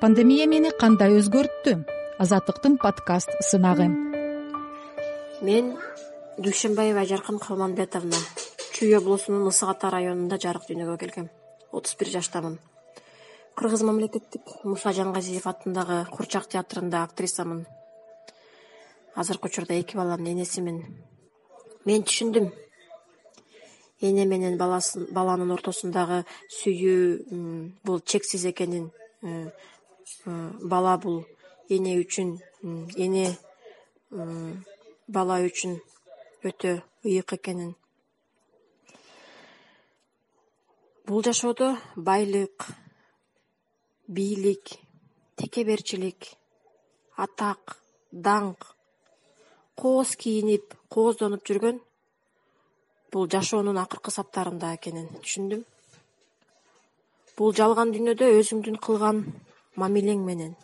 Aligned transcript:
пандемия 0.00 0.46
мени 0.46 0.70
кандай 0.78 1.16
өзгөрттү? 1.18 1.72
Азаттыктын 2.22 2.76
подкаст 2.78 3.32
сынагы. 3.42 3.88
Мен 5.42 5.72
дүйшөнбаева 6.38 7.02
айжаркын 7.02 7.40
калманбетовна 7.42 8.18
чүй 8.76 8.94
облусунун 8.94 9.48
ысык 9.50 9.72
ата 9.72 9.90
районунда 9.90 10.38
жарык 10.38 10.68
дүйнөгө 10.68 10.96
келгем. 11.02 11.26
Отуз 11.72 11.96
бир 11.98 12.12
жаштамын. 12.12 12.58
Кыргыз 13.58 13.82
мамлекеттик 13.82 14.52
муса 14.62 14.92
жангазиев 14.94 15.46
атындагы 15.50 16.04
курчак 16.12 16.46
театрында 16.46 17.02
актрисамын. 17.02 17.64
Азыркы 19.16 19.50
учурда 19.50 19.74
эки 19.74 19.96
баланын 19.96 20.30
энесимин. 20.36 20.78
Мен 21.84 22.06
түшүндүм. 22.06 22.52
Эне 24.00 24.26
менен 24.30 24.58
баланын 24.58 25.50
ортосундагы 25.56 26.22
сүйүү 26.60 27.80
бул 27.82 27.98
чексиз 28.06 28.46
экенин 28.46 28.92
э, 29.22 29.50
бала 30.72 30.96
бул. 31.02 31.24
Эне 31.68 31.98
үчүн 32.00 32.38
эне 32.96 33.26
бала 35.08 35.36
үчүн 35.44 35.76
өтө 36.48 36.78
ыйык 37.04 37.34
экенин. 37.36 37.74
Бул 41.06 41.22
жашоодо 41.24 41.74
байлык 41.96 42.68
бийлик 44.08 44.78
текеберчилик 45.36 46.30
атак 47.16 47.76
даңк 48.12 48.72
кооз 49.76 50.16
кийинип 50.16 50.74
кооздонуп 50.92 51.44
жүргөн 51.48 51.80
бул 53.12 53.28
жашоонун 53.32 53.78
акыркы 53.80 54.12
саптарында 54.12 54.72
экенин 54.76 55.08
түшүндүм. 55.20 55.62
Бул 57.38 57.54
жалган 57.54 57.92
дүйнөдө 57.94 58.32
өзүңдүн 58.40 58.80
кылган 58.84 59.22
мамилең 59.78 60.24
менен 60.26 60.54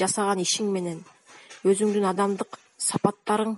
жасаган 0.00 0.42
ишиң 0.42 0.70
менен 0.74 1.02
өзүңдүн 1.68 2.06
адамдык 2.12 2.58
сапаттарың 2.88 3.56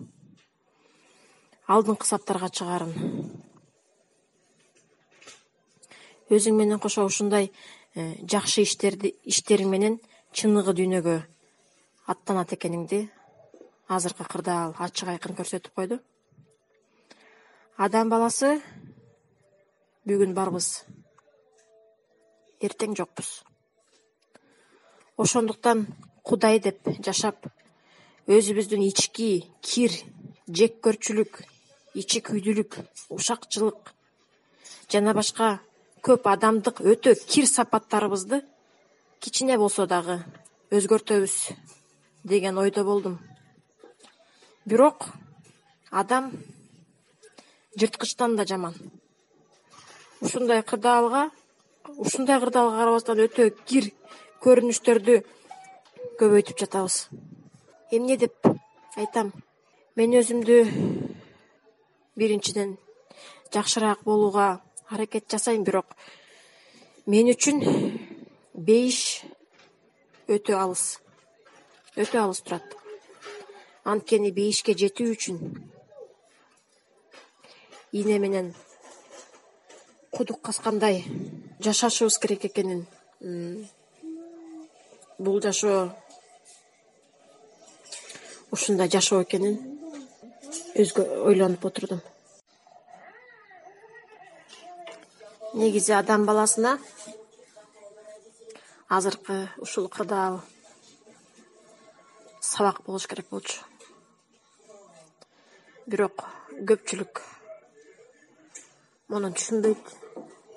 алдыңкы 1.75 2.09
саптарга 2.09 2.51
чыгаарын 2.61 2.95
өзүң 6.31 6.57
менен 6.57 6.79
кошо 6.79 7.05
ушундай 7.09 7.51
э, 7.51 8.15
жакшы 8.23 8.62
иштерди 8.62 9.15
иштериң 9.27 9.70
менен 9.73 9.98
чыныгы 10.33 10.77
дүйнөгө 10.79 11.17
аттанат 12.12 12.55
экениңди 12.55 13.03
азыркы 13.91 14.25
кырдаал 14.31 14.77
ачык 14.79 15.11
айкын 15.11 15.35
көрсөтүп 15.35 15.75
койду. 15.75 15.98
Адам 17.77 18.11
баласы 18.12 18.53
бүгүн 20.07 20.35
барбыз. 20.37 20.85
Эртең 22.61 22.95
жокпуз 22.95 23.41
ошондуктан 25.25 25.87
кудай 26.25 26.61
деп 26.65 26.91
жашап 27.07 27.49
өзүбүздүн 28.37 28.85
ички 28.89 29.31
кир 29.61 29.93
жеккөрчүлүк 30.61 31.43
ичи 32.01 32.23
күйдүлүк 32.29 32.79
ушакчылык 33.17 33.93
жана 34.93 35.15
башка 35.19 35.51
көп 36.07 36.29
адамдык 36.33 36.81
өтө 36.93 37.15
кир 37.29 37.47
сапаттарыбызды 37.51 38.41
кичине 39.21 39.59
болсо 39.61 39.85
дагы 39.87 40.17
өзгөртөбүз 40.73 41.35
деген 42.25 42.59
ойдо 42.59 42.85
болдум. 42.85 43.19
Бирок 44.65 45.09
адам 45.91 46.33
жырткычтан 47.77 48.37
да 48.37 48.47
жаман. 48.47 48.75
Ушундай 50.21 50.63
кырдаалга 50.63 51.31
ушундай 51.97 52.41
кырдаалга 52.41 52.79
карабастан 52.79 53.19
өтө 53.27 53.51
кир 53.67 53.93
көрүнүштөрдү 54.41 55.19
көбөйтүп 56.20 56.60
жатабыз. 56.62 56.96
Эмне 57.92 58.16
деп 58.16 58.46
айтам? 58.96 59.33
Мен 59.96 60.14
өзүмдү 60.16 60.56
биринчиден 62.17 62.77
жакшыраак 63.52 64.05
болууга 64.05 64.62
аракет 64.89 65.27
жасайм 65.30 65.64
бирок 65.64 65.92
мен 67.06 67.29
үчүн 67.33 67.61
бейиш 68.55 69.00
өтө 70.29 70.56
алыс 70.56 70.84
өтө 71.96 72.23
алыс 72.23 72.40
турат. 72.40 72.64
Анткени 73.84 74.30
бейишке 74.33 74.73
жетүү 74.73 75.12
үчүн 75.17 75.39
ийне 77.92 78.18
менен 78.23 78.55
кудук 80.14 80.40
казгандай 80.46 81.05
жашашыбыз 81.61 82.18
керек 82.23 82.45
экенин 82.48 82.86
бул 85.20 85.36
жашоо 85.45 85.91
ушундай 88.57 88.89
жашоо 88.89 89.20
экенин 89.27 89.58
өзгө 90.81 91.05
ойлонуп 91.29 91.67
отурдум. 91.69 92.01
Негизи 95.53 95.92
адам 95.92 96.25
баласына 96.25 96.79
азыркы 98.89 99.51
ушул 99.59 99.89
кырдаал 99.89 100.41
сабак 102.41 102.80
болуш 102.86 103.07
керек 103.07 103.29
болчу. 103.29 103.61
Бирок 105.86 106.25
көпчүлүк 106.64 107.20
муну 109.13 109.35
түшүнбөйт 109.36 109.97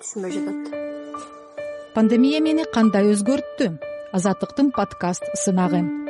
түшүнбөй 0.00 0.38
жатат. 0.38 0.78
Пандемия 1.94 2.40
мени 2.40 2.64
кандай 2.64 3.12
өзгөрттү 3.12 3.74
азаттыктын 4.16 4.70
подкаст 4.70 5.24
сынагы 5.42 6.03